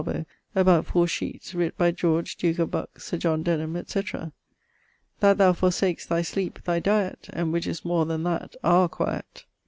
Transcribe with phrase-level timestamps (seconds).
[0.55, 4.31] about 4 sheetes, writt by George, duke of Buckes, Sir John Denham, etc.
[5.19, 9.45] 'That thou forsak'st thy sleepe, thy diet, And which is more then that, our quiet.'